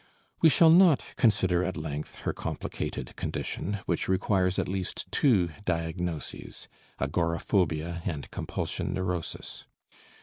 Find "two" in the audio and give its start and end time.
5.11-5.51